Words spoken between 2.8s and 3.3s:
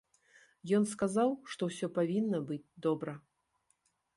добра.